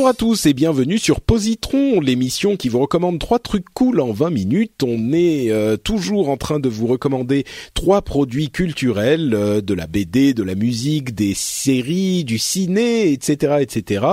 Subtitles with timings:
[0.00, 4.12] Bonjour à tous et bienvenue sur Positron, l'émission qui vous recommande trois trucs cool en
[4.12, 4.82] 20 minutes.
[4.82, 9.86] On est euh, toujours en train de vous recommander trois produits culturels, euh, de la
[9.86, 14.06] BD, de la musique, des séries, du ciné, etc., etc.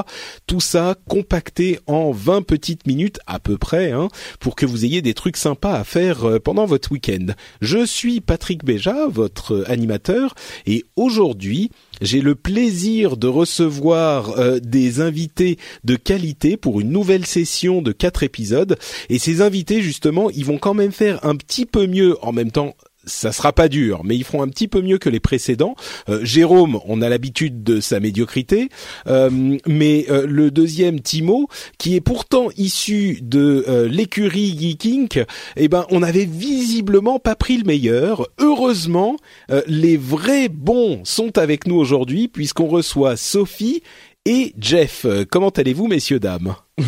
[0.45, 4.09] Tout ça compacté en 20 petites minutes à peu près, hein,
[4.41, 7.27] pour que vous ayez des trucs sympas à faire euh, pendant votre week-end.
[7.61, 15.01] Je suis Patrick Béja, votre animateur, et aujourd'hui, j'ai le plaisir de recevoir euh, des
[15.01, 18.77] invités de qualité pour une nouvelle session de quatre épisodes.
[19.09, 22.51] Et ces invités, justement, ils vont quand même faire un petit peu mieux en même
[22.51, 22.75] temps
[23.07, 25.75] ça sera pas dur, mais ils feront un petit peu mieux que les précédents.
[26.09, 28.69] Euh, Jérôme, on a l'habitude de sa médiocrité,
[29.07, 31.47] euh, mais euh, le deuxième, Timo,
[31.77, 35.23] qui est pourtant issu de euh, l'écurie Geeking,
[35.55, 38.27] eh ben, on avait visiblement pas pris le meilleur.
[38.39, 39.17] Heureusement,
[39.51, 43.81] euh, les vrais bons sont avec nous aujourd'hui, puisqu'on reçoit Sophie
[44.29, 45.05] et Jeff.
[45.05, 46.55] Euh, Comment allez-vous, messieurs dames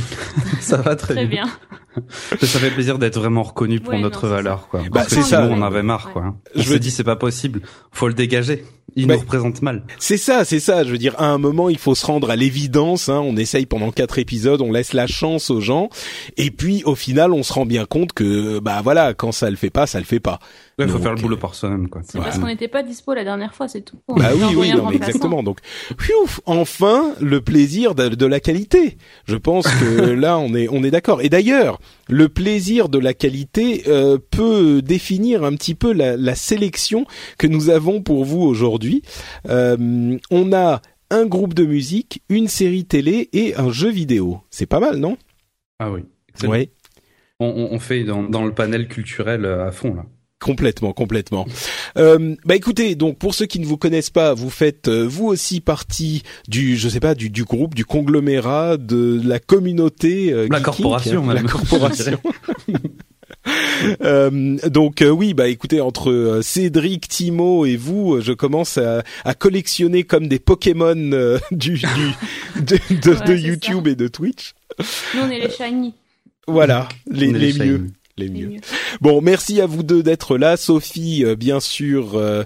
[0.61, 1.45] ça va très, Très bien.
[1.45, 2.03] bien.
[2.41, 4.81] Ça fait plaisir d'être vraiment reconnu pour Ouais, notre non, valeur, quoi.
[4.81, 5.41] Bah, Parce que c'est ça.
[5.43, 6.35] sinon, on en avait marre, quoi.
[6.55, 7.61] On Je se veux- dit, c'est pas possible.
[7.91, 8.63] Faut le dégager.
[8.95, 9.83] Il Bah, nous représente mal.
[9.97, 10.83] C'est ça, c'est ça.
[10.83, 13.09] Je veux dire, à un moment, il faut se rendre à l'évidence.
[13.09, 13.19] Hein.
[13.23, 15.89] On essaye pendant quatre épisodes, on laisse la chance aux gens,
[16.37, 19.55] et puis au final, on se rend bien compte que, bah voilà, quand ça le
[19.55, 20.39] fait pas, ça le fait pas.
[20.79, 22.01] Il faut faire le boulot euh, par soi-même, quoi.
[22.03, 23.97] C'est parce qu'on n'était pas dispo la dernière fois, c'est tout.
[24.07, 25.43] Bah oui, oui, non, mais exactement.
[25.43, 25.59] Donc,
[25.97, 28.97] pfiouf, enfin, le plaisir de, de la qualité.
[29.25, 31.21] Je pense que là, on est, on est d'accord.
[31.21, 36.35] Et d'ailleurs, le plaisir de la qualité euh, peut définir un petit peu la, la
[36.35, 37.05] sélection
[37.37, 39.01] que nous avons pour vous aujourd'hui.
[39.49, 44.41] Euh, on a un groupe de musique, une série télé et un jeu vidéo.
[44.49, 45.17] C'est pas mal, non?
[45.79, 46.01] Ah oui.
[46.29, 46.51] Excellent.
[46.51, 46.69] Ouais.
[47.39, 50.05] On, on, on fait dans, dans le panel culturel euh, à fond, là.
[50.42, 51.45] Complètement, complètement.
[51.98, 55.26] Euh, bah écoutez, donc pour ceux qui ne vous connaissent pas, vous faites euh, vous
[55.27, 60.48] aussi partie du, je sais pas, du, du groupe, du conglomérat, de la communauté, euh,
[60.50, 62.20] La geeking, corporation, la corporation.
[64.04, 68.77] Euh, donc euh, oui, bah écoutez, entre euh, Cédric, Timo et vous, euh, je commence
[68.77, 71.80] à, à collectionner comme des Pokémon euh, du, du
[72.61, 74.54] de, de- Ouais, de c'est YouTube et de Twitch.
[75.16, 75.94] Nous, on est les shiny.
[76.48, 77.88] Voilà, les, les les mieux.
[78.19, 78.52] Les mieux.
[78.99, 80.57] Bon, merci à vous deux d'être là.
[80.57, 82.43] Sophie, euh, bien sûr, euh,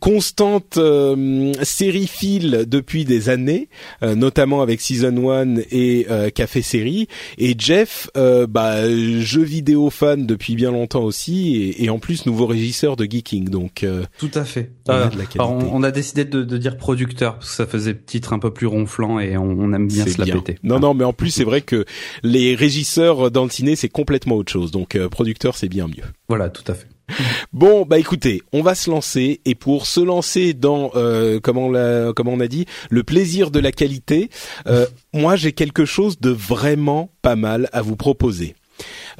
[0.00, 3.68] constante euh, sériephile depuis des années,
[4.02, 7.08] euh, notamment avec Season 1 et euh, Café Série.
[7.38, 12.26] Et Jeff, euh, bah, jeu vidéo fan depuis bien longtemps aussi, et, et en plus
[12.26, 13.48] nouveau régisseur de Geeking.
[13.48, 14.72] Donc, euh, Tout à fait.
[14.88, 15.38] On a de la qualité.
[15.38, 18.38] alors, on, on a décidé de, de dire producteur parce que ça faisait titre un
[18.38, 20.56] peu plus ronflant et on, on aime bien se la péter.
[20.62, 21.84] Non, non, mais en plus c'est vrai que
[22.22, 24.70] les régisseurs dans le ciné c'est complètement autre chose.
[24.70, 26.04] Donc, euh, producteur c'est bien mieux.
[26.28, 26.86] Voilà, tout à fait.
[27.52, 32.12] Bon, bah écoutez, on va se lancer et pour se lancer dans euh, comment on
[32.12, 34.30] comment on a dit, le plaisir de la qualité,
[34.66, 38.54] euh, moi j'ai quelque chose de vraiment pas mal à vous proposer.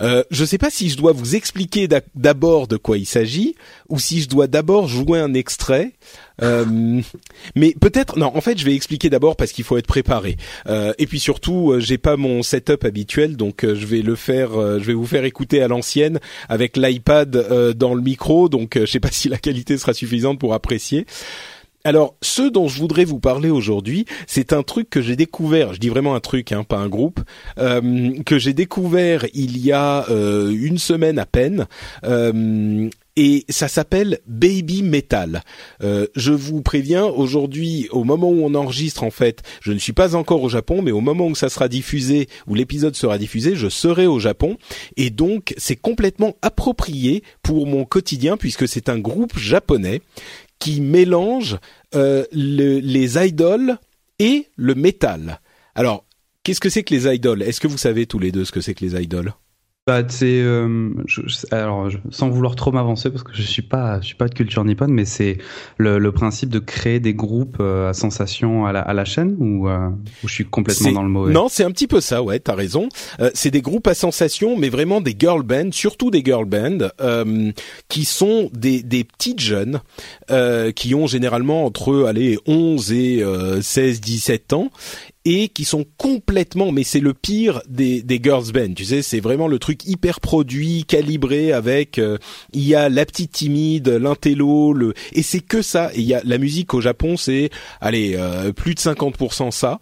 [0.00, 3.06] Euh, je ne sais pas si je dois vous expliquer d'a- d'abord de quoi il
[3.06, 3.54] s'agit
[3.88, 5.92] ou si je dois d'abord jouer un extrait.
[6.42, 7.00] Euh,
[7.54, 8.32] mais peut-être non.
[8.34, 10.36] En fait, je vais expliquer d'abord parce qu'il faut être préparé.
[10.66, 14.16] Euh, et puis surtout, euh, j'ai pas mon setup habituel, donc euh, je vais le
[14.16, 14.50] faire.
[14.52, 18.48] je vais vous faire écouter à l'ancienne avec l'iPad dans le micro.
[18.48, 21.06] Donc, je sais pas si la qualité sera suffisante pour apprécier.
[21.84, 25.74] Alors, ce dont je voudrais vous parler aujourd'hui, c'est un truc que j'ai découvert.
[25.74, 27.20] Je dis vraiment un truc, hein, pas un groupe,
[27.56, 31.66] que j'ai découvert il y a une semaine à peine.
[32.04, 35.42] Euh, et ça s'appelle Baby Metal.
[35.82, 39.92] Euh, je vous préviens, aujourd'hui, au moment où on enregistre, en fait, je ne suis
[39.92, 43.54] pas encore au Japon, mais au moment où ça sera diffusé, où l'épisode sera diffusé,
[43.54, 44.56] je serai au Japon,
[44.96, 50.00] et donc c'est complètement approprié pour mon quotidien puisque c'est un groupe japonais
[50.58, 51.58] qui mélange
[51.94, 53.76] euh, le- les idoles
[54.18, 55.40] et le métal.
[55.74, 56.04] Alors,
[56.44, 57.42] qu'est-ce que c'est que les idoles?
[57.42, 59.32] Est-ce que vous savez tous les deux ce que c'est que les idoles?
[59.88, 63.62] Bah, c'est euh, je- je- alors je- sans vouloir trop m'avancer parce que je suis
[63.62, 65.38] pas je suis pas de culture nippone, mais c'est
[65.76, 69.34] le, le principe de créer des groupes euh, à sensation à la, à la chaîne
[69.40, 69.88] ou euh,
[70.22, 71.32] je suis complètement dans le mauvais?
[71.32, 72.88] Non, c'est un petit peu ça, ouais, t'as raison.
[73.18, 76.86] Euh, c'est des groupes à sensation, mais vraiment des girl bands, surtout des girl bands,
[77.00, 77.50] euh,
[77.88, 79.80] qui sont des, des petites jeunes,
[80.30, 84.70] euh, qui ont généralement entre, allez, 11 et euh, 16, 17 ans,
[85.24, 89.20] et qui sont complètement, mais c'est le pire des, des girls band, tu sais, c'est
[89.20, 92.18] vraiment le truc hyper produit, calibré avec, euh,
[92.52, 96.14] il y a la petite timide, l'intello, le, et c'est que ça, et il y
[96.14, 99.80] a la musique au Japon, c'est, allez, euh, plus de 50% ça.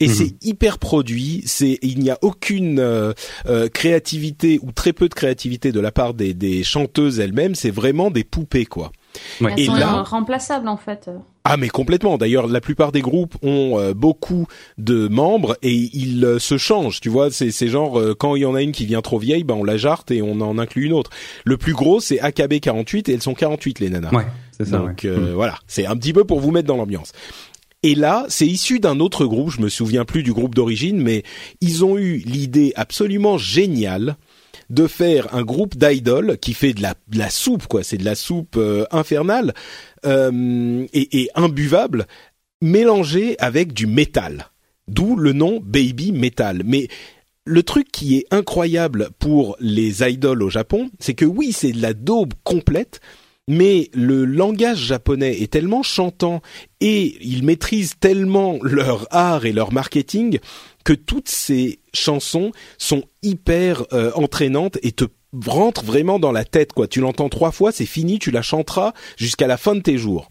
[0.00, 0.14] Et Mhm.
[0.14, 3.12] c'est hyper produit, c'est il n'y a aucune euh,
[3.46, 7.70] euh, créativité ou très peu de créativité de la part des, des chanteuses elles-mêmes, c'est
[7.70, 8.90] vraiment des poupées quoi.
[9.40, 9.52] Ouais.
[9.52, 11.08] Elles Et sont là- remplaçables en fait.
[11.44, 12.18] Ah mais complètement.
[12.18, 14.46] D'ailleurs, la plupart des groupes ont euh, beaucoup
[14.78, 17.00] de membres et ils euh, se changent.
[17.00, 19.18] Tu vois, c'est c'est genre euh, quand il y en a une qui vient trop
[19.18, 21.10] vieille, ben on la jarte et on en inclut une autre.
[21.44, 24.10] Le plus gros c'est AKB 48 et elles sont 48 les nanas.
[24.12, 24.78] Ouais, c'est ça.
[24.78, 25.10] Donc ouais.
[25.10, 27.12] euh, voilà, c'est un petit peu pour vous mettre dans l'ambiance.
[27.82, 31.24] Et là, c'est issu d'un autre groupe, je me souviens plus du groupe d'origine, mais
[31.60, 34.16] ils ont eu l'idée absolument géniale
[34.72, 37.84] de faire un groupe d'idoles qui fait de la, soupe, quoi.
[37.84, 39.52] C'est de la soupe euh, infernale
[40.06, 42.06] euh, et, et imbuvable,
[42.62, 44.46] mélangée avec du métal.
[44.88, 46.62] D'où le nom Baby Metal.
[46.64, 46.88] Mais
[47.44, 51.82] le truc qui est incroyable pour les idoles au Japon, c'est que oui, c'est de
[51.82, 53.00] la daube complète,
[53.48, 56.42] mais le langage japonais est tellement chantant
[56.80, 60.38] et ils maîtrisent tellement leur art et leur marketing
[60.84, 65.04] que toutes ces chansons sont hyper euh, entraînantes et te
[65.46, 66.86] rentrent vraiment dans la tête quoi.
[66.86, 70.30] Tu l'entends trois fois, c'est fini, tu la chanteras jusqu'à la fin de tes jours.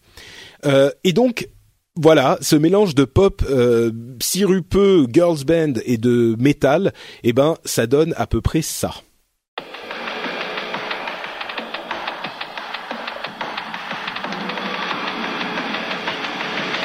[0.64, 1.48] Euh, et donc
[1.96, 3.90] voilà, ce mélange de pop euh,
[4.22, 6.92] sirupeux, girls band et de métal,
[7.22, 8.94] eh ben ça donne à peu près ça.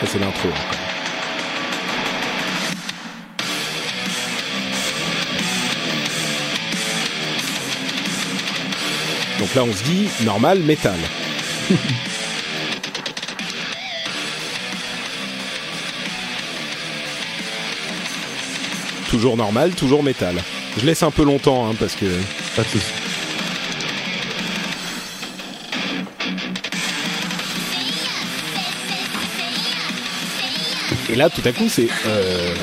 [0.05, 0.49] C'est l'intro.
[0.49, 0.87] encore.
[9.39, 10.99] Donc là, on se dit normal, métal.
[19.09, 20.35] toujours normal, toujours métal.
[20.77, 22.05] Je laisse un peu longtemps hein, parce que
[22.55, 23.06] Pas de.
[31.09, 32.53] Et là tout à coup c'est euh,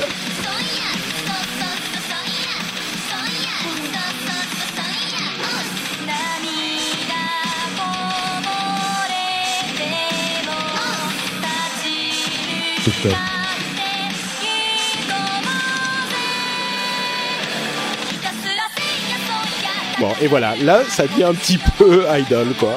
[19.99, 22.75] bon et voilà là ça devient un petit peu idol quoi.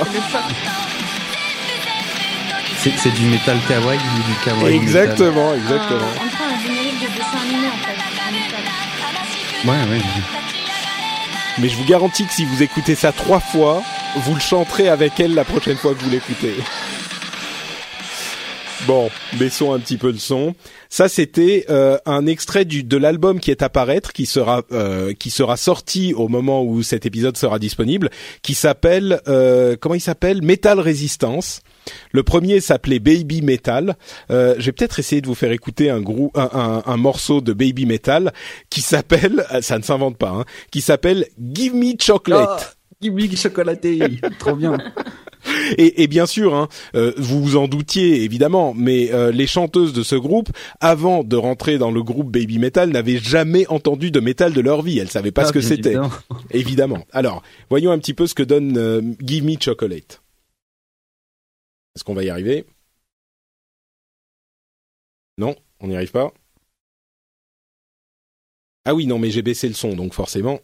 [2.82, 5.98] C'est c'est du métal kawaii ou du kawaii Exactement, exactement.
[6.00, 7.98] Un, enfin, un générique de dessin animé en fait.
[8.26, 9.88] un métal.
[9.90, 10.02] Ouais, ouais.
[11.60, 13.82] Mais je vous garantis que si vous écoutez ça trois fois,
[14.16, 16.54] vous le chanterez avec elle la prochaine fois que vous l'écoutez.
[18.86, 20.54] Bon, baissons un petit peu le son.
[20.88, 25.12] Ça, c'était euh, un extrait du, de l'album qui est à paraître, qui sera euh,
[25.12, 28.08] qui sera sorti au moment où cet épisode sera disponible,
[28.42, 30.42] qui s'appelle euh, comment il s'appelle?
[30.42, 31.60] Metal Resistance.
[32.12, 33.96] Le premier s'appelait Baby Metal.
[34.30, 36.02] Euh, je vais peut-être essayer de vous faire écouter un,
[36.34, 38.32] un, un, un morceau de Baby Metal
[38.70, 42.74] qui s'appelle, ça ne s'invente pas, hein, qui s'appelle Give Me Chocolate.
[43.00, 44.00] Gimmick chocolaté,
[44.40, 44.76] trop bien.
[45.76, 46.66] Et, et bien sûr, hein,
[46.96, 50.48] euh, vous vous en doutiez évidemment, mais euh, les chanteuses de ce groupe,
[50.80, 54.82] avant de rentrer dans le groupe Baby Metal, n'avaient jamais entendu de métal de leur
[54.82, 54.98] vie.
[54.98, 56.10] Elles savaient pas Ah, ce que c'était, évidemment.
[56.50, 56.98] évidemment.
[57.12, 60.20] Alors, voyons un petit peu ce que donne euh, Give Me Chocolate.
[61.94, 62.66] Est-ce qu'on va y arriver?
[65.38, 66.32] Non, on n'y arrive pas.
[68.84, 70.60] Ah oui, non, mais j'ai baissé le son, donc forcément.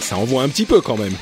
[0.00, 1.14] Ça envoie un petit peu quand même.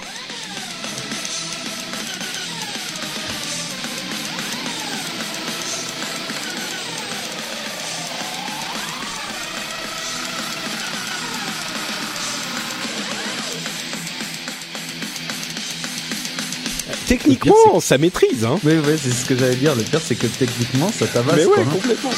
[17.06, 18.58] Techniquement, ça maîtrise, hein.
[18.64, 19.74] Oui, ouais, c'est ce que j'allais dire.
[19.74, 21.36] Le pire, c'est que techniquement, ça tabasse.
[21.36, 21.70] Mais quoi, ouais, hein.
[21.72, 22.10] complètement.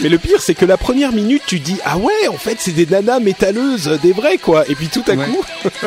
[0.00, 2.72] Mais le pire, c'est que la première minute, tu dis ah ouais, en fait, c'est
[2.72, 4.68] des nanas métalleuses, des vraies quoi.
[4.68, 5.26] Et puis tout à Ouais.
[5.26, 5.44] coup,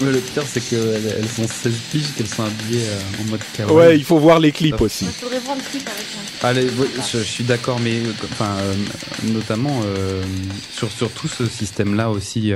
[0.00, 3.40] Mais le pire, c'est qu'elles elles sont 16 piges, qu'elles sont habillées euh, en mode
[3.56, 3.74] kawaii.
[3.88, 5.06] ouais, il faut voir les clips aussi.
[5.06, 6.50] Il faudrait voir le clip avec moi.
[6.50, 8.74] Allez, ouais, je, je suis d'accord, mais euh, enfin, euh,
[9.22, 10.22] notamment euh,
[10.70, 12.52] sur sur tout ce système-là aussi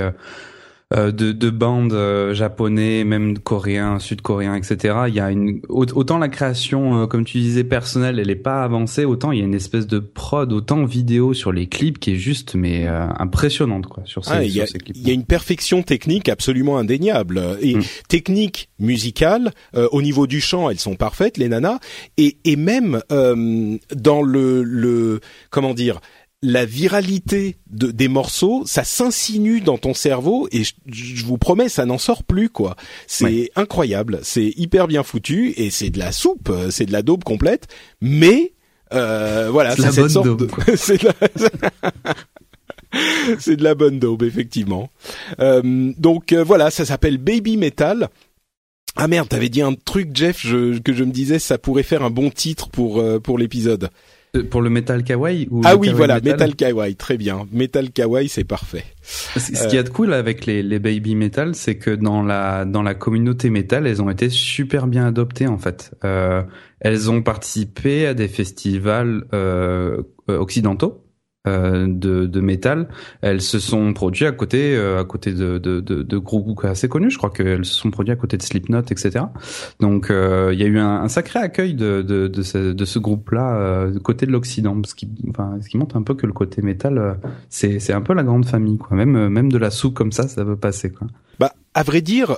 [1.11, 4.95] de, de bandes euh, japonais, même coréens, sud-coréens, etc.
[5.07, 8.35] Il y a une au- autant la création, euh, comme tu disais, personnelle, elle est
[8.35, 11.97] pas avancée, autant il y a une espèce de prod, autant vidéo sur les clips
[11.99, 14.79] qui est juste mais euh, impressionnante quoi sur ces, Ah, il y, sur a, ces
[14.79, 14.95] clips.
[14.97, 17.81] il y a une perfection technique absolument indéniable et Mm.
[18.09, 21.79] technique musicale euh, au niveau du chant elles sont parfaites les nanas
[22.17, 25.19] et, et même euh, dans le, le
[25.49, 26.01] comment dire
[26.43, 31.69] la viralité de, des morceaux, ça s'insinue dans ton cerveau et je, je vous promets,
[31.69, 32.75] ça n'en sort plus quoi.
[33.05, 33.51] C'est Ouais.
[33.55, 37.23] incroyable, c'est hyper bien foutu et c'est de la soupe, euh, c'est de la daube
[37.23, 37.67] complète,
[38.01, 38.53] mais
[38.93, 41.13] euh, voilà, C'est la cette bonne sorte daube, de- c'est de la...
[43.39, 44.89] c'est de la bonne daube effectivement.
[45.39, 48.09] Euh, donc euh, voilà, ça s'appelle Baby Metal.
[48.97, 52.03] Ah merde, t'avais dit un truc, Jeff, je, que je me disais, ça pourrait faire
[52.03, 53.89] un bon titre pour euh, pour l'épisode.
[54.37, 57.47] Euh, Pour le metal kawaii ou Ah oui, kawaii voilà, metal Metal Kawaii, très bien.
[57.51, 58.85] Metal Kawaii, c'est parfait.
[59.01, 62.23] Ce ce qu'il y a de cool avec les, les baby metal, c'est que dans
[62.23, 65.91] la dans la communauté metal, elles ont été super bien adoptées en fait.
[66.05, 66.43] Euh,
[66.79, 71.00] elles ont participé à des festivals euh, euh, occidentaux
[71.47, 72.87] euh, de de métal.
[73.21, 76.87] Elles se sont produites à côté euh, à côté de de, de, de groupes assez
[76.87, 77.11] connus.
[77.11, 79.25] Je crois qu'elles se sont produites à côté de Slipknot, etc.
[79.79, 82.85] Donc euh, il y a eu un, un sacré accueil de de de ce, de
[82.85, 86.13] ce groupe-là euh, du côté de l'Occident, ce qui enfin ce qui montre un peu
[86.13, 87.17] que le côté métal
[87.49, 88.95] c'est c'est un peu la grande famille quoi.
[88.95, 91.07] Même même de la soupe comme ça, ça peut passer quoi.
[91.39, 92.37] Bah, à vrai dire,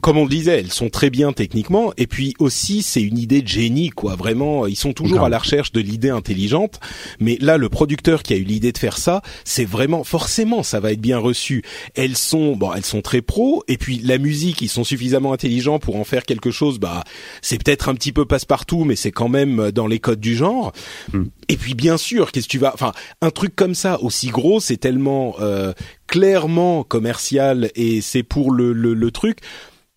[0.00, 3.42] comme on le disait, elles sont très bien techniquement, et puis aussi c'est une idée
[3.42, 4.16] de génie, quoi.
[4.16, 6.80] Vraiment, ils sont toujours à la recherche de l'idée intelligente.
[7.20, 10.80] Mais là, le producteur qui a eu l'idée de faire ça, c'est vraiment forcément, ça
[10.80, 11.62] va être bien reçu.
[11.94, 15.78] Elles sont, bon, elles sont très pro, et puis la musique, ils sont suffisamment intelligents
[15.78, 16.78] pour en faire quelque chose.
[16.78, 17.04] Bah,
[17.42, 20.72] c'est peut-être un petit peu passe-partout, mais c'est quand même dans les codes du genre.
[21.12, 21.24] Hmm.
[21.48, 24.60] Et puis bien sûr, qu'est-ce que tu vas, enfin, un truc comme ça aussi gros,
[24.60, 25.72] c'est tellement euh,
[26.06, 29.38] clairement commercial et c'est pour le, le, le truc.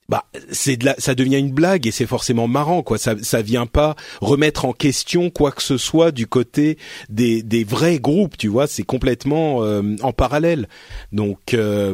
[0.09, 2.97] Bah, c'est de la, ça devient une blague et c'est forcément marrant quoi.
[2.97, 6.77] Ça, ça vient pas remettre en question quoi que ce soit du côté
[7.09, 8.67] des, des vrais groupes, tu vois.
[8.67, 10.69] C'est complètement euh, en parallèle.
[11.11, 11.93] Donc euh,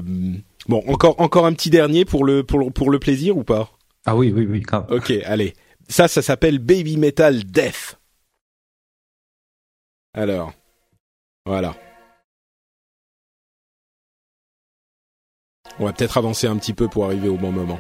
[0.68, 3.72] bon, encore encore un petit dernier pour le pour, le- pour le plaisir ou pas?
[4.06, 4.86] Ah oui oui oui grave.
[4.92, 5.54] Ok, allez.
[5.90, 7.98] Ça, ça s'appelle Baby Metal Death.
[10.14, 10.54] Alors,
[11.46, 11.76] voilà.
[15.80, 17.80] On va peut-être avancer un petit peu pour arriver au bon moment.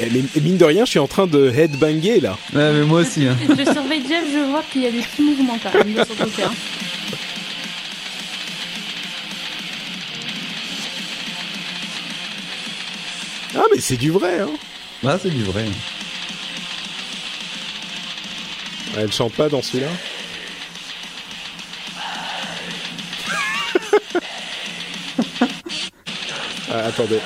[0.00, 2.36] Mais mine de rien, je suis en train de headbanger là.
[2.54, 3.26] Ouais, mais moi aussi.
[3.26, 3.36] Hein.
[3.48, 6.14] Je surveille Jeff, je vois qu'il y a des petits mouvements quand même de son
[6.14, 6.42] côté.
[6.42, 6.52] hein.
[13.56, 14.50] Ah mais c'est du vrai, hein.
[15.06, 15.64] Ah c'est du vrai.
[18.96, 19.90] Elle chante pas dans celui-là.
[26.70, 27.20] ah, attendez.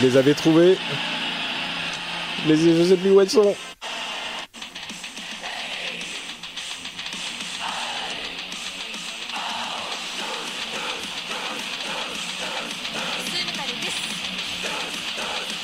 [0.00, 0.76] Je les avais trouvés.
[2.48, 3.54] Ai- je sais plus où elles sont.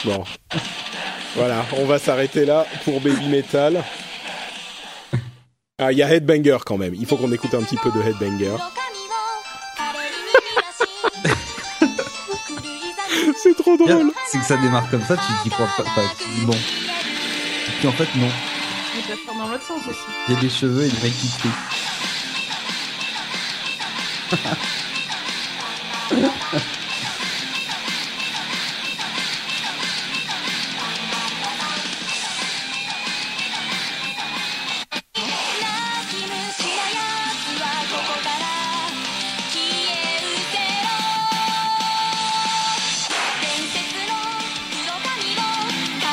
[0.05, 0.23] Bon.
[1.35, 3.83] Voilà, on va s'arrêter là pour Baby Metal.
[5.87, 6.95] Ah, il y a Headbanger quand même.
[6.95, 8.57] Il faut qu'on écoute un petit peu de Headbanger.
[13.37, 14.11] C'est trop drôle.
[14.31, 15.83] C'est que ça démarre comme ça, tu t'y crois pas.
[15.83, 16.55] Enfin, tu dis bon.
[16.55, 18.31] Et puis en fait non.
[18.97, 19.99] Il peut faire dans l'autre sens aussi.
[20.27, 21.51] Il y a des cheveux et des mecs qui crient.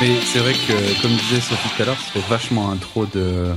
[0.01, 3.51] Mais c'est vrai que, comme disait Sophie tout à l'heure, ça fait vachement intro de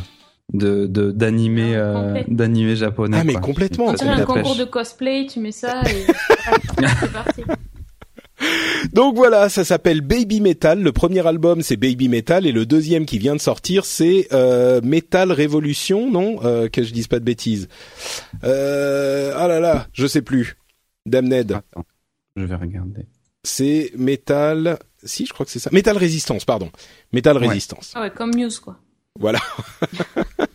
[0.52, 3.16] de de d'animé euh, d'animé japonais.
[3.18, 3.40] Ah, mais quoi.
[3.40, 4.58] complètement, On dirait un concours pêche.
[4.58, 6.04] de cosplay, tu mets ça et
[7.00, 7.42] c'est parti.
[8.92, 10.82] Donc voilà, ça s'appelle Baby Metal.
[10.82, 14.82] Le premier album c'est Baby Metal et le deuxième qui vient de sortir c'est euh,
[14.82, 17.68] Metal Révolution, non euh, Que je dise pas de bêtises.
[18.44, 20.58] Euh, ah là là, je sais plus.
[21.06, 21.52] Damned.
[21.52, 21.86] Attends,
[22.36, 23.06] je vais regarder.
[23.44, 24.78] C'est Metal.
[25.04, 25.70] Si, je crois que c'est ça.
[25.72, 26.70] Metal Résistance, pardon.
[27.12, 27.48] Metal Ouais.
[27.48, 27.92] Résistance.
[27.94, 28.76] Ah ouais, comme Muse, quoi.
[29.18, 29.38] Voilà.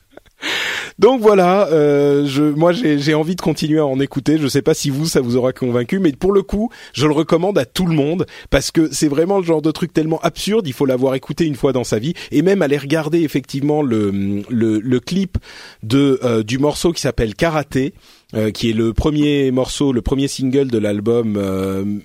[1.00, 4.38] Donc voilà, euh, je, moi j'ai envie de continuer à en écouter.
[4.38, 7.14] Je sais pas si vous ça vous aura convaincu, mais pour le coup, je le
[7.14, 10.68] recommande à tout le monde parce que c'est vraiment le genre de truc tellement absurde.
[10.68, 15.00] Il faut l'avoir écouté une fois dans sa vie et même aller regarder effectivement le
[15.00, 15.38] clip
[15.84, 17.94] de euh, du morceau qui s'appelle Karaté.
[18.36, 21.42] euh, qui est le premier morceau, le premier single de l'album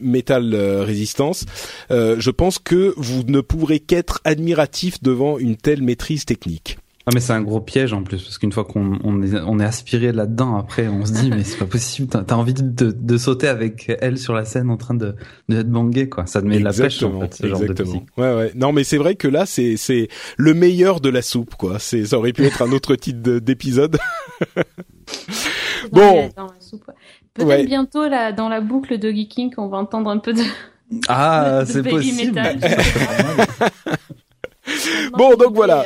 [0.01, 0.55] Metal
[0.87, 1.47] Resistance.
[1.91, 6.79] Je pense que vous ne pourrez qu'être admiratif devant une telle maîtrise technique.
[7.07, 9.59] Ah mais c'est un gros piège en plus parce qu'une fois qu'on on est, on
[9.61, 12.63] est aspiré là-dedans après on se dit mais c'est pas possible t'as as envie de,
[12.63, 15.15] de, de sauter avec elle sur la scène en train de
[15.51, 17.65] de être bangé quoi ça te met de la pêche en fait ce genre de
[17.65, 17.93] exactement.
[17.93, 18.09] musique.
[18.17, 18.53] Ouais, ouais.
[18.55, 20.09] Non, mais c'est vrai que là, c'est c'est
[20.39, 21.79] le meilleur de la soupe, quoi.
[21.79, 23.99] C'est ça aurait pu être un autre titre de- d'épisode.
[25.93, 26.31] Bon.
[27.35, 27.67] Peut-être Ouais.
[27.67, 30.43] bientôt là, dans la boucle de Geeking, on va entendre un peu de.
[31.09, 32.43] Ah de c'est baby possible.
[35.13, 35.85] Bon, donc voilà.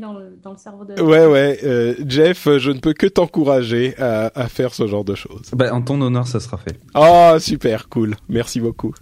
[0.00, 1.00] Dans le, dans le cerveau de.
[1.00, 1.58] Ouais, ouais.
[1.64, 5.50] euh, Jeff, je ne peux que t'encourager à, à faire ce genre de choses.
[5.52, 6.78] Bah, en ton honneur ça sera fait.
[6.94, 8.16] Ah, super, cool.
[8.28, 8.94] Merci beaucoup.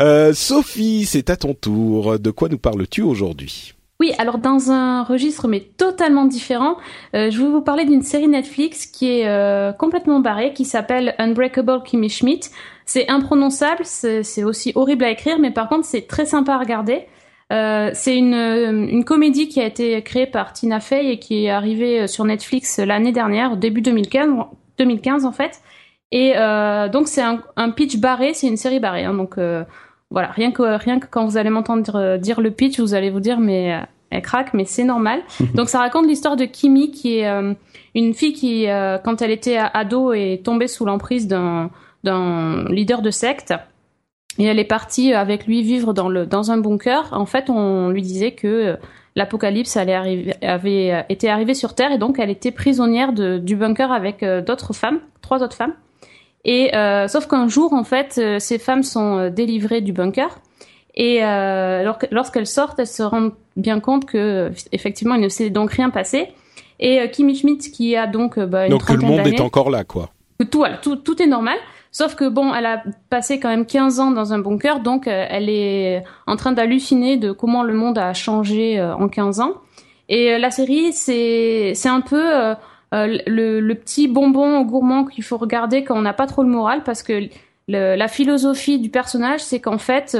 [0.00, 2.18] Euh, Sophie, c'est à ton tour.
[2.18, 3.74] De quoi nous parles-tu aujourd'hui?
[4.00, 6.76] Oui, alors dans un registre mais totalement différent,
[7.14, 11.14] euh, je vais vous parler d'une série Netflix qui est euh, complètement barrée, qui s'appelle
[11.18, 12.50] Unbreakable Kimmy Schmidt.
[12.86, 16.58] C'est imprononçable, c'est c'est aussi horrible à écrire, mais par contre c'est très sympa à
[16.58, 17.06] regarder.
[17.52, 21.50] Euh, c'est une, une comédie qui a été créée par Tina Fey et qui est
[21.50, 24.30] arrivée sur Netflix l'année dernière, début 2015,
[24.78, 25.60] 2015 en fait.
[26.10, 29.04] Et euh, donc c'est un, un pitch barré, c'est une série barrée.
[29.04, 29.64] Hein, donc euh,
[30.10, 33.10] voilà, rien que rien que quand vous allez m'entendre euh, dire le pitch, vous allez
[33.10, 35.22] vous dire mais euh, elle craque, mais c'est normal.
[35.54, 37.52] Donc ça raconte l'histoire de Kimi, qui est euh,
[37.94, 41.70] une fille qui, euh, quand elle était ado, est tombée sous l'emprise d'un
[42.68, 43.54] leader de secte.
[44.38, 47.08] Et elle est partie avec lui vivre dans le dans un bunker.
[47.12, 48.76] En fait, on lui disait que euh,
[49.14, 53.92] l'apocalypse avait euh, été arrivé sur Terre et donc elle était prisonnière de, du bunker
[53.92, 55.74] avec euh, d'autres femmes, trois autres femmes.
[56.44, 60.28] Et euh, sauf qu'un jour, en fait, ces femmes sont délivrées du bunker.
[60.94, 65.48] Et euh, lor- lorsqu'elles sortent, elles se rendent bien compte que effectivement, il ne s'est
[65.50, 66.28] donc rien passé.
[66.80, 69.40] Et Kimi Schmidt, qui a donc bah, une Donc que le trentaine monde est d'années,
[69.40, 70.10] encore là, quoi.
[70.50, 71.56] tout est normal.
[71.94, 75.26] Sauf que bon, elle a passé quand même 15 ans dans un bunker, donc euh,
[75.30, 79.52] elle est en train d'halluciner de comment le monde a changé euh, en 15 ans.
[80.08, 82.56] Et euh, la série, c'est c'est un peu
[82.90, 87.04] le, petit bonbon gourmand qu'il faut regarder quand on n'a pas trop le moral, parce
[87.04, 87.28] que
[87.68, 90.18] la philosophie du personnage, c'est qu'en fait,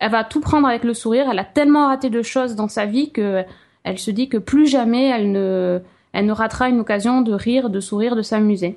[0.00, 1.28] elle va tout prendre avec le sourire.
[1.32, 3.44] Elle a tellement raté de choses dans sa vie que
[3.82, 5.80] elle se dit que plus jamais elle ne
[6.12, 8.76] elle ne ratera une occasion de rire, de sourire, de s'amuser.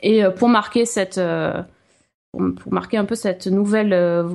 [0.00, 1.62] Et euh, pour marquer cette euh,
[2.36, 4.28] pour, marquer un peu cette nouvelle euh,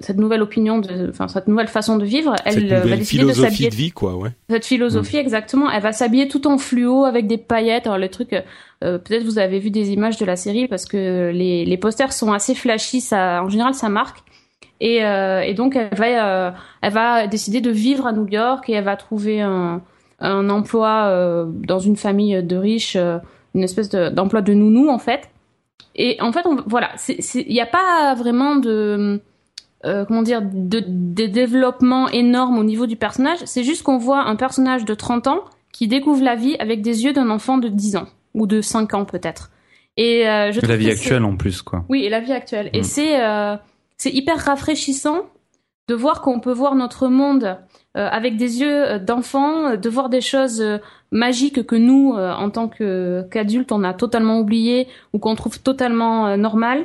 [0.00, 3.04] cette nouvelle opinion de enfin cette nouvelle façon de vivre, elle Cette va décider de
[3.04, 4.30] philosophie s'habiller de vie, quoi, ouais.
[4.50, 5.70] cette philosophie exactement.
[5.70, 7.86] Elle va s'habiller tout en fluo avec des paillettes.
[7.86, 11.30] Alors le truc, euh, peut-être vous avez vu des images de la série parce que
[11.32, 13.00] les, les posters sont assez flashy.
[13.00, 14.18] Ça, en général, ça marque.
[14.80, 18.72] Et, euh, et donc elle va, elle va décider de vivre à New York et
[18.72, 19.82] elle va trouver un,
[20.18, 22.98] un emploi dans une famille de riches,
[23.54, 25.30] une espèce de- d'emploi de, nounou en fait.
[25.96, 29.20] Et en fait, on, voilà, il n'y a pas vraiment de
[29.84, 33.38] euh, comment dire, de, de développement énorme au niveau du personnage.
[33.44, 35.40] C'est juste qu'on voit un personnage de 30 ans
[35.72, 38.94] qui découvre la vie avec des yeux d'un enfant de 10 ans ou de 5
[38.94, 39.50] ans peut-être.
[39.96, 41.84] Et euh, je la vie actuelle en plus quoi.
[41.88, 42.70] oui, et la vie actuelle.
[42.72, 42.84] Et Mm.
[42.84, 43.56] c'est euh,
[43.96, 45.20] c'est hyper rafraîchissant
[45.86, 47.58] de voir qu'on peut voir notre monde
[47.96, 50.64] euh, avec des yeux d'enfant, de voir des choses
[51.14, 56.26] magiques que nous, euh, en tant qu'adultes, on a totalement oublié ou qu'on trouve totalement
[56.26, 56.84] euh, normal.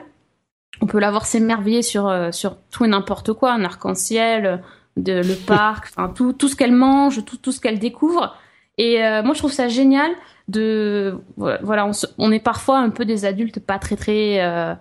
[0.81, 4.61] On peut la voir s'émerveiller sur euh, sur tout et n'importe quoi, un arc-en-ciel,
[4.95, 8.35] de, le parc, enfin tout tout ce qu'elle mange, tout tout ce qu'elle découvre.
[8.77, 10.09] Et euh, moi, je trouve ça génial
[10.47, 14.73] de voilà, on, se- on est parfois un peu des adultes pas très très euh,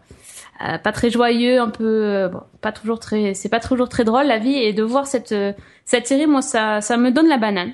[0.60, 4.26] pas très joyeux, un peu euh, bon, pas toujours très c'est pas toujours très drôle
[4.26, 5.34] la vie et de voir cette
[5.84, 7.72] cette série moi ça ça me donne la banane.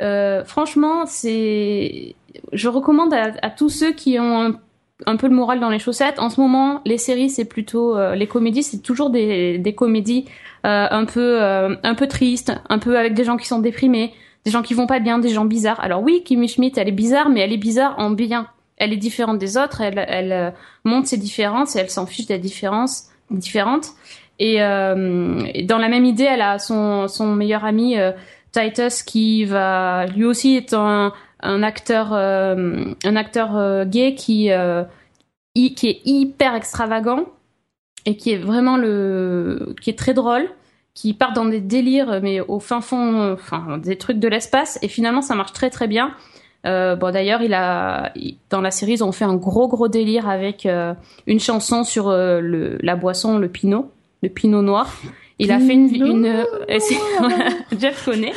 [0.00, 2.14] Euh, franchement, c'est
[2.52, 4.54] je recommande à, tous ceux qui ont
[5.06, 6.18] un, peu le moral dans les chaussettes.
[6.18, 10.26] En ce moment, les séries c'est plutôt euh, les comédies, c'est toujours des comédies
[10.64, 14.12] euh, un peu un peu tristes, un peu avec des gens qui sont déprimés,
[14.44, 15.80] des gens qui vont pas bien, des gens bizarres.
[15.80, 18.46] Alors oui, Kimmy Schmidt, elle est bizarre, mais elle est bizarre en bien.
[18.76, 23.08] Elle est différente des autres, elle, montre ses différences et elle s'en fiche des différences
[23.30, 23.88] différentes.
[24.38, 27.96] Et, dans la même idée, elle a son meilleur ami
[28.52, 34.50] Titus qui va lui aussi être un, un acteur un acteur gay qui
[35.54, 37.26] qui est hyper extravagant
[38.06, 40.48] et qui est vraiment le qui est très drôle
[40.94, 44.78] qui part dans des délires mais au fin fond enfin des trucs de l'espace.
[44.82, 46.14] Et finalement ça marche très très bien.
[46.66, 48.12] Euh, bon d'ailleurs il a
[48.50, 50.92] dans la série ils ont fait un gros gros délire avec euh,
[51.26, 53.90] une chanson sur euh, le, la boisson le pinot
[54.22, 54.94] le pinot noir
[55.40, 56.46] il a fait une, une
[57.78, 58.32] Jeff connaît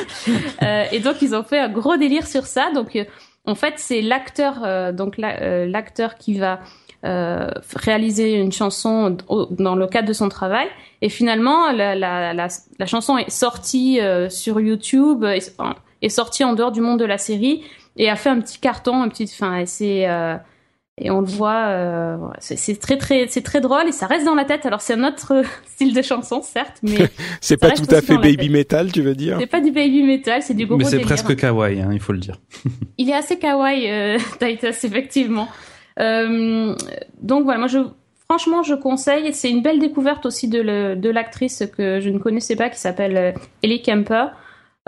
[0.92, 2.70] et donc ils ont fait un gros délire sur ça.
[2.72, 2.98] Donc
[3.46, 6.60] en fait c'est l'acteur donc l'acteur qui va
[7.04, 9.18] euh, réaliser une chanson
[9.50, 10.68] dans le cadre de son travail.
[11.02, 15.54] Et finalement, la, la, la, chanson est sortie euh, sur YouTube, est,
[16.00, 17.62] est, sortie en dehors du monde de la série
[17.98, 20.36] et a fait un petit carton, un petit, enfin, c'est euh,
[20.96, 24.36] et on le voit, euh, c'est très très c'est très drôle et ça reste dans
[24.36, 24.64] la tête.
[24.64, 28.48] Alors c'est un autre style de chanson certes, mais c'est pas tout à fait baby
[28.48, 29.38] metal, tu veux dire?
[29.40, 32.12] C'est pas du baby metal, c'est du gros Mais c'est presque kawaii, hein, il faut
[32.12, 32.40] le dire.
[32.98, 35.48] il est assez kawaii, euh, Titus, effectivement.
[35.98, 36.74] Euh,
[37.20, 37.78] donc voilà, moi je
[38.28, 39.32] franchement je conseille.
[39.32, 43.16] C'est une belle découverte aussi de, de l'actrice que je ne connaissais pas qui s'appelle
[43.16, 44.26] euh, Ellie Kemper.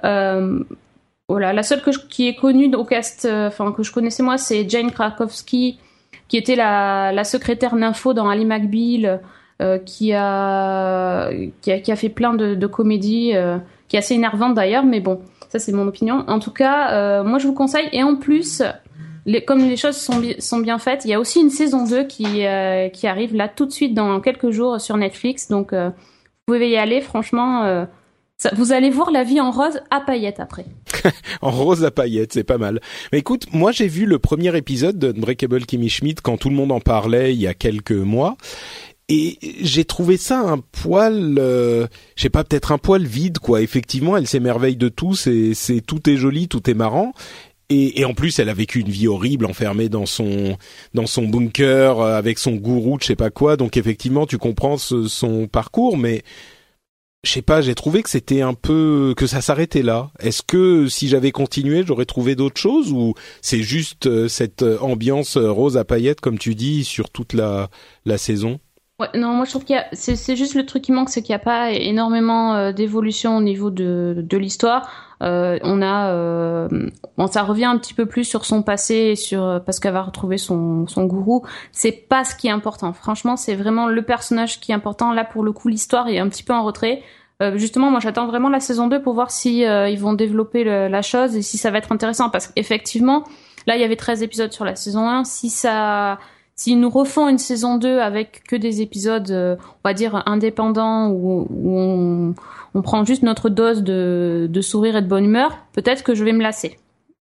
[0.04, 0.62] Euh,
[1.28, 4.38] voilà, la seule que qui est connue au cast, euh, enfin que je connaissais moi,
[4.38, 5.78] c'est Jane Krakowski,
[6.28, 9.20] qui était la, secrétaire nympho dans Ali McBeal,
[9.62, 11.30] euh, qui, a,
[11.62, 13.32] qui, a, qui a fait plein de, comédies,
[13.88, 16.24] qui est assez énervante d'ailleurs, mais bon, ça c'est mon opinion.
[16.28, 17.88] En tout cas, moi je vous conseille.
[17.92, 18.62] Et en plus,
[19.46, 22.46] comme les choses sont, sont, bien faites, il y a aussi une saison 2 qui,
[22.46, 25.48] euh, qui arrive là tout de suite dans quelques jours sur Netflix.
[25.48, 27.00] Donc, euh, vous pouvez y aller.
[27.00, 27.86] Franchement, euh,
[28.55, 30.66] vous allez voir la vie en rose à paillettes après.
[31.40, 32.81] en rose à paillettes, c'est pas mal.
[33.12, 36.55] Mais écoute, moi j'ai vu le premier épisode de Breakable Kimmy Schmidt quand tout le
[36.55, 38.37] monde en parlait il y a quelques mois.
[39.09, 43.62] Et j'ai trouvé ça un poil, euh, je sais pas, peut-être un poil vide, quoi.
[43.62, 47.12] Effectivement, elle s'émerveille de tout, c'est, c'est tout est joli, tout est marrant.
[47.68, 50.57] Et, et, en plus, elle a vécu une vie horrible, enfermée dans son
[50.94, 53.57] dans son bunker euh, avec son gourou, je sais pas quoi.
[53.57, 56.22] Donc effectivement, tu comprends son parcours, mais
[57.26, 57.60] je sais pas.
[57.60, 60.10] J'ai trouvé que c'était un peu que ça s'arrêtait là.
[60.18, 64.78] Est-ce que si j'avais continué, j'aurais trouvé d'autres choses ou c'est juste euh, cette euh,
[64.80, 67.68] ambiance rose à paillettes, comme tu dis, sur toute la
[68.16, 68.60] saison?
[68.98, 71.20] Ouais, non, moi je trouve qu'il y a, c'est, juste le truc qui manque, c'est
[71.20, 75.05] qu'il n'y a pas énormément d'évolution au niveau de l'histoire.
[75.22, 76.68] Euh, on a, euh,
[77.16, 80.38] bon, ça revient un petit peu plus sur son passé, sur parce qu'elle va retrouver
[80.38, 81.44] son, son gourou.
[81.72, 82.92] C'est pas ce qui est important.
[82.92, 85.12] Franchement, c'est vraiment le personnage qui est important.
[85.12, 87.02] Là, pour le coup, l'histoire est un petit peu en retrait.
[87.42, 91.02] Euh, justement, moi, j'attends vraiment la saison 2 pour voir si ils vont développer la
[91.02, 92.31] chose et si ça va être intéressant.
[92.31, 93.24] Parce qu'effectivement,
[93.66, 95.24] là, il y avait 13 épisodes sur la saison 1.
[95.24, 96.18] Si ça
[96.56, 101.46] S'ils nous refont une saison 2 avec que des épisodes, on va dire, indépendants, où,
[101.50, 102.34] où on,
[102.76, 106.24] on prend juste notre dose de, de sourire et de bonne humeur, peut-être que je
[106.24, 106.78] vais me lasser.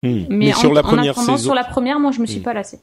[0.04, 0.24] Hmm.
[0.30, 2.44] Mais, sur la première saison, sur la première, moi, je me suis hmm.
[2.44, 2.80] pas lassé.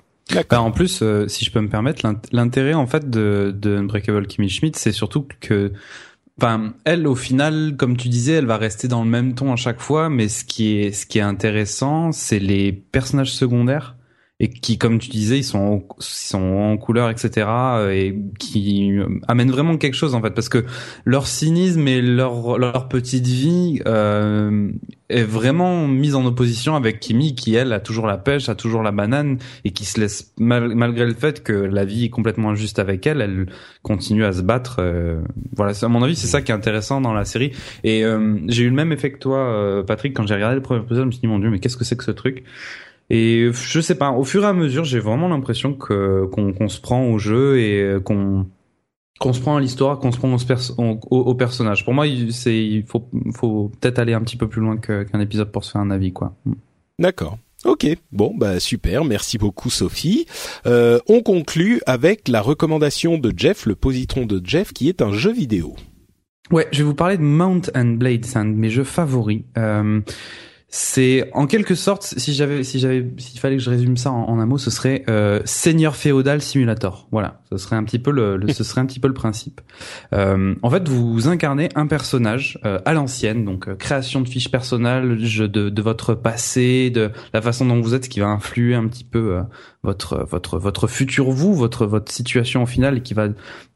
[0.49, 2.03] Bah, en plus, euh, si je peux me permettre,
[2.33, 5.73] l'intérêt en fait de, de Unbreakable Kimmy Schmidt, c'est surtout que,
[6.41, 9.57] enfin, elle, au final, comme tu disais, elle va rester dans le même ton à
[9.57, 13.94] chaque fois, mais ce qui est, ce qui est intéressant, c'est les personnages secondaires
[14.41, 17.47] et qui, comme tu disais, ils sont, ils sont en couleur, etc.
[17.93, 20.65] et qui amènent vraiment quelque chose en fait, parce que
[21.05, 24.71] leur cynisme et leur leur petite vie euh,
[25.09, 28.83] est vraiment mise en opposition avec Kimi, qui elle a toujours la pêche, a toujours
[28.83, 32.79] la banane et qui se laisse malgré le fait que la vie est complètement injuste
[32.79, 33.47] avec elle, elle
[33.83, 34.77] continue à se battre.
[34.81, 35.21] Euh,
[35.55, 37.53] voilà, à mon avis, c'est ça qui est intéressant dans la série.
[37.85, 40.63] Et euh, j'ai eu le même effet que toi, euh, Patrick, quand j'ai regardé le
[40.63, 42.45] premier épisode, je me suis dit mon dieu, mais qu'est-ce que c'est que ce truc?
[43.11, 46.81] Et je sais pas, au fur et à mesure, j'ai vraiment l'impression que qu'on se
[46.81, 48.47] prend au jeu et qu'on
[49.21, 50.35] qu'on se prend à l'histoire, qu'on se prend
[50.79, 51.85] au, au, personnage.
[51.85, 55.53] Pour moi, c'est il faut faut peut-être aller un petit peu plus loin qu'un épisode
[55.53, 56.35] pour se faire un avis, quoi.
[56.99, 57.39] D'accord.
[57.65, 60.27] Ok, bon bah super, merci beaucoup Sophie.
[60.67, 65.13] Euh, on conclut avec la recommandation de Jeff, le positron de Jeff, qui est un
[65.13, 65.75] jeu vidéo.
[66.51, 69.45] Ouais, je vais vous parler de Mount and Blade, c'est un de mes jeux favoris.
[69.57, 70.03] Euh,
[70.77, 74.41] c'est en quelque sorte, si j'avais, si j'avais, s'il fallait que je résume ça en,
[74.41, 77.07] un mot, ce serait euh, Seigneur féodal simulator.
[77.13, 79.61] Voilà, ce serait un petit peu le, ce serait un petit peu le principe.
[80.13, 84.51] Euh, en fait, vous incarnez un personnage euh, à l'ancienne, donc euh, création de fiches
[84.51, 88.75] personnelles, de, de votre passé, de la façon dont vous êtes, ce qui va influer
[88.75, 89.43] un petit peu euh,
[89.83, 93.29] votre votre votre futur vous, votre votre situation au final et qui va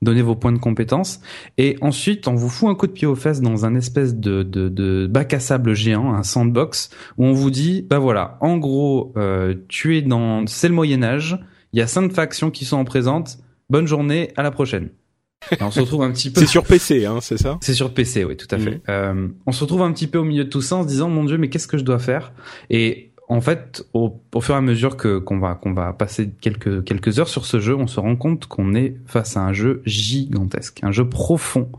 [0.03, 1.21] donner vos points de compétence.
[1.59, 4.43] Et ensuite, on vous fout un coup de pied aux fesses dans un espèce de
[4.43, 8.57] de, de bac à sable géant, un sandbox où on vous dit bah voilà, en
[8.57, 11.39] gros, euh, tu es dans c'est le Moyen Âge,
[11.73, 13.39] il y a cinq factions qui sont en présente.
[13.71, 14.89] Bonne journée, à la prochaine.
[15.61, 16.41] on se retrouve un petit peu.
[16.41, 17.59] C'est sur PC, hein, c'est ça?
[17.61, 18.81] C'est sur PC, oui, tout à fait.
[18.89, 21.09] Euh, on se retrouve un petit peu au milieu de tout ça en se disant,
[21.09, 22.33] mon Dieu, mais qu'est-ce que je dois faire?
[22.71, 26.83] Et en fait, au, fur et à mesure que qu'on va qu'on va passer quelques
[26.85, 29.83] quelques heures sur ce jeu, on se rend compte qu'on est face à un jeu
[29.85, 31.71] gigantesque, un jeu profond.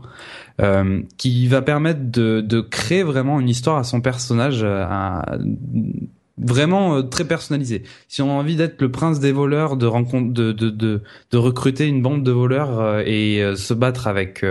[0.60, 5.38] Euh, qui va permettre de, de créer vraiment une histoire à son personnage, à,
[6.40, 7.82] vraiment euh, très personnalisé.
[8.08, 11.36] Si on a envie d'être le prince des voleurs, de rencontre, de, de, de, de
[11.38, 14.44] recruter une bande de voleurs euh, et euh, se battre avec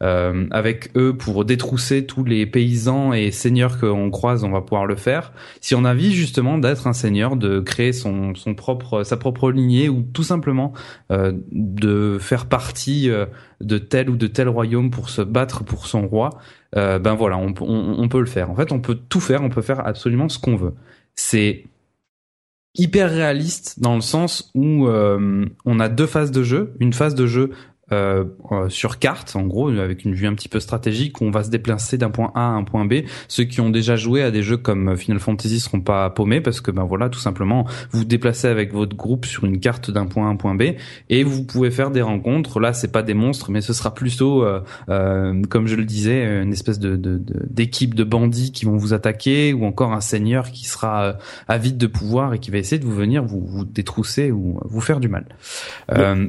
[0.00, 4.96] avec eux pour détrousser tous les paysans et seigneurs qu'on croise, on va pouvoir le
[4.96, 5.32] faire.
[5.60, 9.50] Si on a envie justement d'être un seigneur, de créer son son propre sa propre
[9.50, 10.72] lignée ou tout simplement
[11.10, 13.10] de faire partie
[13.60, 16.30] de tel ou de tel royaume pour se battre pour son roi,
[16.74, 18.50] ben voilà, on, on, on peut le faire.
[18.50, 20.74] En fait, on peut tout faire, on peut faire absolument ce qu'on veut
[21.20, 21.64] c'est
[22.74, 26.74] hyper réaliste dans le sens où euh, on a deux phases de jeu.
[26.80, 27.50] Une phase de jeu
[27.92, 31.30] euh, euh, sur carte, en gros, avec une vue un petit peu stratégique, où on
[31.30, 33.02] va se déplacer d'un point A à un point B.
[33.28, 36.60] Ceux qui ont déjà joué à des jeux comme Final Fantasy seront pas paumés parce
[36.60, 40.06] que ben voilà, tout simplement, vous vous déplacez avec votre groupe sur une carte d'un
[40.06, 40.74] point A à un point B
[41.08, 42.60] et vous pouvez faire des rencontres.
[42.60, 46.42] Là, c'est pas des monstres, mais ce sera plutôt, euh, euh comme je le disais,
[46.42, 50.50] une espèce de d'équipe de, de, bandits qui vont vous attaquer ou encore un seigneur
[50.50, 51.16] qui sera
[51.48, 54.80] avide de pouvoir et qui va essayer de vous venir vous, vous détrousser ou vous
[54.80, 55.26] faire du mal.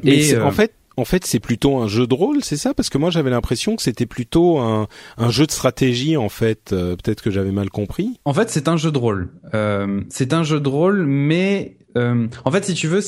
[0.03, 2.73] et en fait en fait, c'est plutôt un jeu de rôle, c'est ça?
[2.73, 6.73] Parce que moi, j'avais l'impression que c'était plutôt un, un, jeu de stratégie, en fait.
[6.73, 8.19] Euh, peut-être que j'avais mal compris.
[8.25, 9.29] En fait, c'est un jeu de rôle.
[9.53, 13.01] Euh, c'est un jeu de rôle, mais euh, en fait, si tu veux,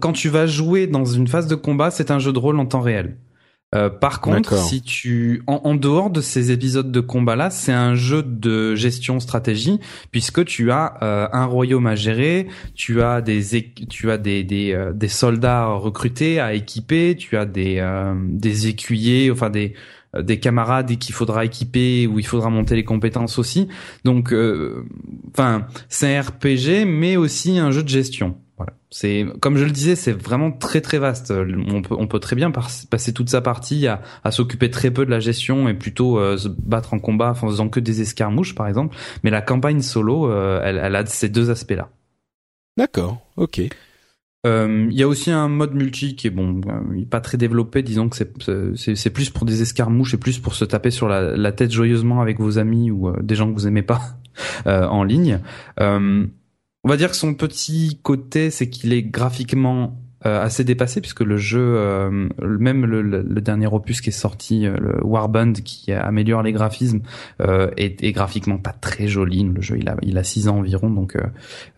[0.00, 2.66] quand tu vas jouer dans une phase de combat, c'est un jeu de rôle en
[2.66, 3.16] temps réel.
[3.72, 7.72] Euh, par contre, si tu en, en, dehors de ces épisodes de combat là, c'est
[7.72, 9.78] un jeu de gestion stratégie
[10.10, 14.72] puisque tu as euh, un royaume à gérer, tu as des tu as des des,
[14.72, 17.80] euh, des soldats recrutés à équiper, tu as des
[18.28, 19.74] des écuyers, enfin des
[20.18, 23.68] des camarades qu'il faudra équiper ou il faudra monter les compétences aussi.
[24.04, 24.34] Donc,
[25.30, 28.36] enfin, c'est un RPG mais aussi un jeu de gestion.
[28.60, 28.74] Voilà.
[28.90, 31.32] C'est comme je le disais, c'est vraiment très très vaste.
[31.32, 35.06] On peut on peut très bien passer toute sa partie à, à s'occuper très peu
[35.06, 38.54] de la gestion et plutôt euh, se battre en combat en faisant que des escarmouches
[38.54, 38.94] par exemple.
[39.24, 41.88] Mais la campagne solo, euh, elle, elle, a ces deux aspects-là.
[42.76, 43.62] D'accord, ok.
[44.46, 46.60] Euh, il y a aussi un mode multi qui est bon,
[46.94, 47.82] il est pas très développé.
[47.82, 51.34] Disons que c'est c'est plus pour des escarmouches et plus pour se taper sur la,
[51.34, 54.02] la tête joyeusement avec vos amis ou des gens que vous aimez pas
[54.66, 55.40] en ligne.
[56.82, 61.36] On va dire que son petit côté, c'est qu'il est graphiquement assez dépassé puisque le
[61.38, 66.52] jeu, euh, même le, dernier opus qui est sorti, euh, le Warband, qui améliore les
[66.52, 67.00] graphismes,
[67.76, 69.44] est, est, graphiquement pas très joli.
[69.44, 71.16] Le jeu, il a il a six ans environ, donc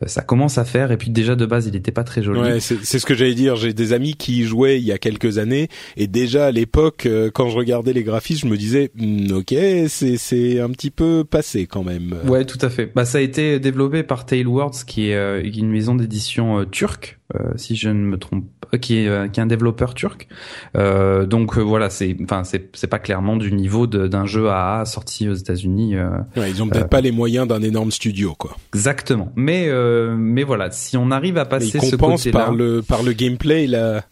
[0.07, 0.91] ça commence à faire.
[0.93, 2.41] Et puis déjà de base, il était pas très joli.
[2.41, 3.57] Ouais, c'est ce que j'allais dire.
[3.57, 7.09] J'ai des amis qui y jouaient il y a quelques années, et déjà à l'époque,
[7.35, 9.55] quand je regardais les graphismes, je me disais, hmm, ok,
[9.89, 12.15] c'est c'est un petit peu passé quand même.
[12.27, 12.91] Ouais, tout à fait.
[12.95, 17.22] Bah ça a été développé par Tailwords, qui est une maison d'édition turque euh,
[17.57, 20.29] si je ne me trompe pas, qui est, euh, qui est un développeur turc.
[20.77, 25.29] Euh, donc voilà, c'est enfin c'est c'est pas clairement du niveau d'un jeu AA sorti
[25.29, 25.97] aux États-Unis.
[26.37, 28.57] Ouais, ils ont peut-être pas les moyens d'un énorme studio, quoi.
[28.75, 29.33] Exactement.
[29.37, 29.69] Mais
[30.17, 34.03] mais voilà, si on arrive à passer ce côté-là, par le par le gameplay, la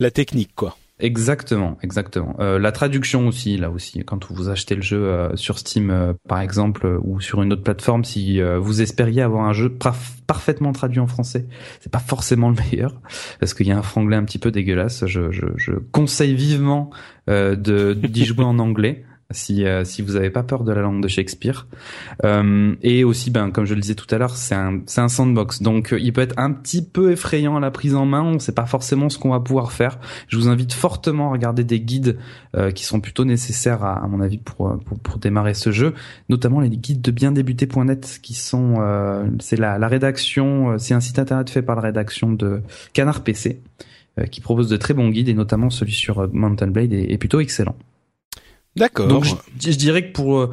[0.00, 0.76] la technique, quoi.
[1.00, 2.36] Exactement, exactement.
[2.38, 6.12] Euh, la traduction aussi, là aussi, quand vous achetez le jeu euh, sur Steam, euh,
[6.28, 9.76] par exemple, ou sur une autre plateforme, si vous espériez avoir un jeu
[10.26, 11.46] parfaitement traduit en français,
[11.80, 13.00] c'est pas forcément le meilleur,
[13.40, 15.04] parce qu'il y a un franglais un petit peu dégueulasse.
[15.06, 16.90] Je, je, je conseille vivement
[17.26, 21.02] de d'y jouer en anglais si euh, si vous n'avez pas peur de la langue
[21.02, 21.66] de Shakespeare.
[22.24, 25.62] Euh, et aussi, ben comme je le disais tout à l'heure, c'est un un sandbox,
[25.62, 28.22] donc euh, il peut être un petit peu effrayant à la prise en main.
[28.22, 29.98] On sait pas forcément ce qu'on va pouvoir faire.
[30.28, 32.18] Je vous invite fortement à regarder des guides
[32.74, 35.94] qui sont plutôt nécessaires à, à mon avis pour, pour, pour démarrer ce jeu,
[36.28, 38.76] notamment les guides de bien débuter.net qui sont
[39.40, 43.60] c'est la la rédaction, c'est un site internet fait par la rédaction de Canard PC
[44.30, 47.76] qui propose de très bons guides et notamment celui sur Mountain Blade est plutôt excellent.
[48.76, 49.08] D'accord.
[49.08, 50.52] Donc je, je, dirais que pour euh,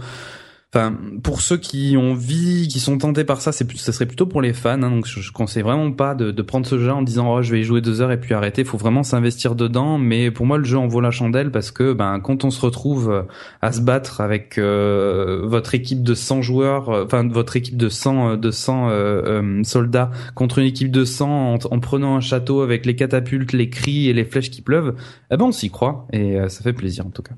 [0.73, 4.25] Enfin, pour ceux qui ont envie, qui sont tentés par ça, c'est ça serait plutôt
[4.25, 4.81] pour les fans.
[4.81, 7.41] Hein, donc, je, je, conseille vraiment pas de, de, prendre ce jeu en disant oh
[7.41, 8.61] je vais y jouer deux heures et puis arrêter.
[8.61, 9.97] Il faut vraiment s'investir dedans.
[9.97, 12.61] Mais pour moi, le jeu en vaut la chandelle parce que ben quand on se
[12.61, 13.23] retrouve euh,
[13.61, 18.37] à se battre avec euh, votre équipe de 100 joueurs, enfin votre équipe de 100
[18.37, 22.95] de 100 soldats contre une équipe de 100 en, en, prenant un château avec les
[22.95, 24.95] catapultes, les cris et les flèches qui pleuvent,
[25.31, 27.35] eh ben on s'y croit et ça fait plaisir en tout cas.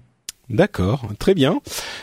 [0.50, 1.62] D'accord, très bien.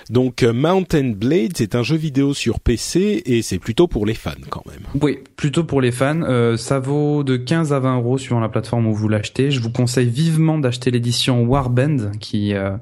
[0.09, 4.15] Donc euh, Mountain Blade, c'est un jeu vidéo sur PC et c'est plutôt pour les
[4.15, 4.81] fans quand même.
[5.01, 6.23] Oui, plutôt pour les fans.
[6.23, 9.51] Euh, ça vaut de 15 à 20 euros suivant la plateforme où vous l'achetez.
[9.51, 12.77] Je vous conseille vivement d'acheter l'édition Warband qui euh,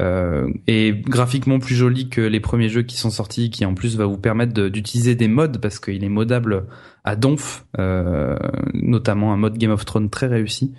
[0.00, 3.96] euh, est graphiquement plus jolie que les premiers jeux qui sont sortis, qui en plus
[3.96, 6.64] va vous permettre d'utiliser des modes parce qu'il est modable
[7.06, 8.36] à donf, euh,
[8.74, 10.72] notamment un mode Game of Thrones très réussi,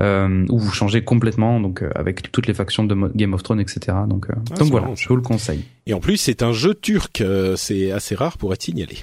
[0.00, 3.60] euh, où vous changez complètement, donc euh, avec toutes les factions de Game of Thrones,
[3.60, 3.96] etc.
[4.08, 5.64] Donc, euh, ah, donc voilà, je vous le conseille.
[5.86, 8.96] Et en plus, c'est un jeu turc, euh, c'est assez rare pour être signalé.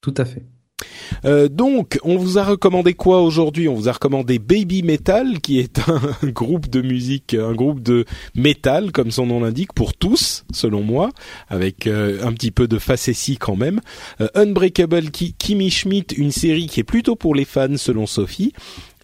[0.00, 0.44] Tout à fait.
[1.24, 3.68] Euh, donc, on vous a recommandé quoi aujourd'hui?
[3.68, 5.80] On vous a recommandé Baby Metal, qui est
[6.22, 10.82] un groupe de musique, un groupe de métal, comme son nom l'indique, pour tous, selon
[10.82, 11.10] moi,
[11.48, 13.80] avec euh, un petit peu de facétie quand même.
[14.20, 18.52] Euh, Unbreakable Kimi Schmidt, une série qui est plutôt pour les fans, selon Sophie.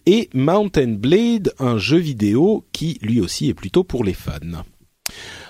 [0.05, 4.63] Et Mountain Blade, un jeu vidéo qui lui aussi est plutôt pour les fans.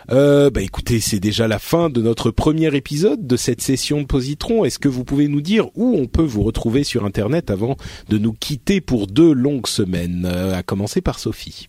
[0.10, 4.06] Euh, bah écoutez, c'est déjà la fin de notre premier épisode de cette session de
[4.06, 4.64] Positron.
[4.64, 7.76] Est-ce que vous pouvez nous dire où on peut vous retrouver sur Internet avant
[8.10, 10.26] de nous quitter pour deux longues semaines?
[10.26, 11.68] Euh, À commencer par Sophie.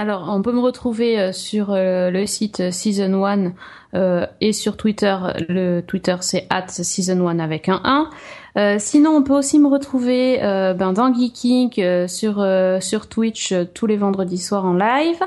[0.00, 3.52] Alors, on peut me retrouver euh, sur euh, le site Season 1
[3.92, 5.14] euh, et sur Twitter.
[5.50, 7.82] Le Twitter, c'est at Season 1 avec un
[8.56, 8.78] 1.
[8.78, 12.46] sinon, on peut aussi me retrouver ben, dans Geeking sur,
[12.80, 15.20] sur Twitch tous les vendredis soirs en live.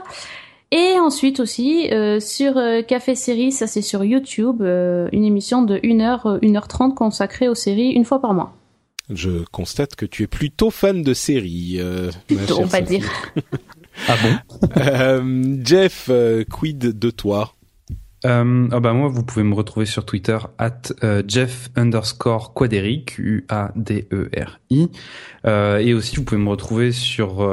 [0.75, 5.61] Et ensuite aussi euh, sur euh, Café Série, ça c'est sur YouTube, euh, une émission
[5.61, 8.57] de 1h, 1h30 consacrée aux séries une fois par mois.
[9.11, 11.79] Je constate que tu es plutôt fan de séries.
[12.25, 13.07] plutôt, on va dire.
[14.07, 15.59] ah bon?
[15.63, 16.09] Jeff,
[16.49, 17.53] quid de toi?
[18.25, 20.81] Euh, ah bah moi, vous pouvez me retrouver sur Twitter at
[21.27, 24.89] Jeff underscore Quaderi, Q-A-D-E-R-I.
[25.45, 27.43] et aussi, vous pouvez me retrouver sur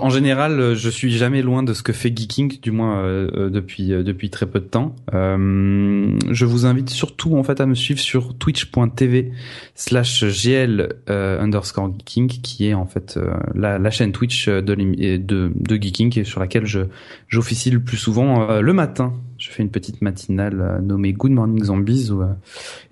[0.00, 3.30] en général, euh, je suis jamais loin de ce que fait Geeking, du moins euh,
[3.34, 4.94] euh, depuis depuis très peu de temps.
[5.12, 9.32] je vous invite surtout en fait à me suivre sur twitch.tv
[9.74, 13.18] slash gl underscore geeking, qui est en fait
[13.54, 16.80] la, chaîne Twitch de, de, de Geeking et sur laquelle je
[17.28, 19.12] j'officie le plus souvent le matin.
[19.38, 22.10] Je fais une petite matinale nommée Good Morning Zombies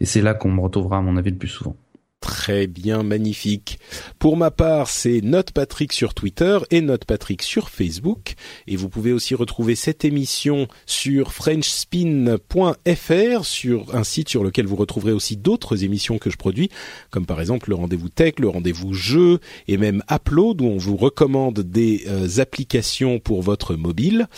[0.01, 1.77] et c'est là qu'on me retrouvera à mon avis le plus souvent.
[2.23, 3.81] Très bien, magnifique.
[4.21, 8.35] Pour ma part, c'est Note Patrick sur Twitter et Note Patrick sur Facebook.
[8.69, 14.77] Et vous pouvez aussi retrouver cette émission sur frenchspin.fr, sur un site sur lequel vous
[14.77, 16.71] retrouverez aussi d'autres émissions que je produis,
[17.11, 20.97] comme par exemple le rendez-vous tech, le rendez-vous jeu et même Upload, où on vous
[20.97, 24.29] recommande des euh, applications pour votre mobile.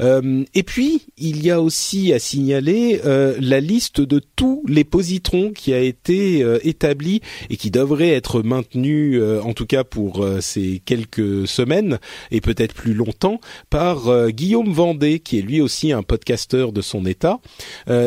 [0.00, 4.82] Euh, et puis, il y a aussi à signaler euh, la liste de tous les
[4.82, 10.24] positrons qui a été établie et qui devrait être maintenu, euh, en tout cas pour
[10.24, 11.98] euh, ces quelques semaines
[12.30, 16.80] et peut-être plus longtemps, par euh, Guillaume Vendée, qui est lui aussi un podcasteur de
[16.80, 17.40] son état.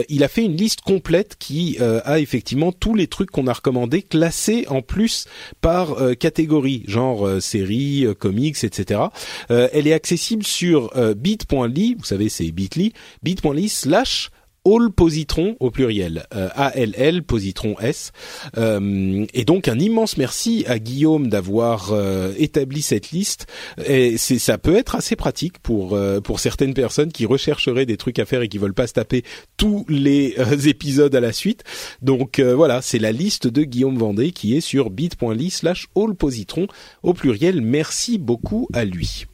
[0.09, 4.01] il a fait une liste complète qui a effectivement tous les trucs qu'on a recommandés
[4.01, 5.25] classés en plus
[5.61, 9.01] par catégorie, genre séries, comics, etc.
[9.49, 14.29] elle est accessible sur bit.ly, vous savez c'est bit.ly, bit.ly slash
[14.63, 18.11] All Positron au pluriel, euh, A-L-L Positron S.
[18.57, 23.47] Euh, et donc un immense merci à Guillaume d'avoir euh, établi cette liste.
[23.85, 28.19] Et c'est ça peut être assez pratique pour pour certaines personnes qui rechercheraient des trucs
[28.19, 29.23] à faire et qui veulent pas se taper
[29.57, 30.35] tous les
[30.67, 31.63] épisodes à la suite.
[32.01, 36.67] Donc voilà, c'est la liste de Guillaume Vendée qui est sur bit.ly slash All Positron
[37.03, 37.61] au pluriel.
[37.61, 39.25] Merci beaucoup à lui.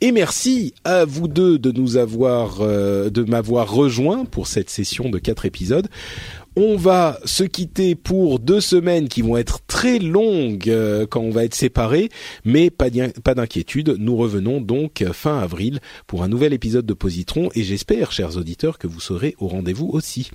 [0.00, 5.10] Et merci à vous deux de nous avoir, euh, de m'avoir rejoint pour cette session
[5.10, 5.88] de quatre épisodes.
[6.56, 11.30] On va se quitter pour deux semaines qui vont être très longues euh, quand on
[11.30, 12.08] va être séparés,
[12.44, 17.62] mais pas d'inquiétude, nous revenons donc fin avril pour un nouvel épisode de Positron et
[17.62, 20.30] j'espère, chers auditeurs, que vous serez au rendez-vous aussi.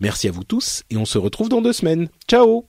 [0.00, 2.08] Merci à vous tous et on se retrouve dans deux semaines.
[2.28, 2.64] Ciao